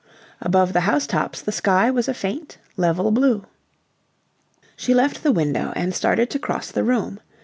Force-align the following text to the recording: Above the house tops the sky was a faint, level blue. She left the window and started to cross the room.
Above 0.41 0.73
the 0.73 0.79
house 0.89 1.05
tops 1.05 1.43
the 1.43 1.51
sky 1.51 1.91
was 1.91 2.07
a 2.07 2.13
faint, 2.15 2.57
level 2.75 3.11
blue. 3.11 3.45
She 4.75 4.95
left 4.95 5.21
the 5.21 5.31
window 5.31 5.73
and 5.75 5.93
started 5.93 6.27
to 6.31 6.39
cross 6.39 6.71
the 6.71 6.83
room. 6.83 7.19